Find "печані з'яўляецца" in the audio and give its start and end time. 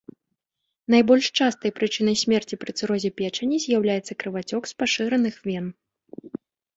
3.21-4.17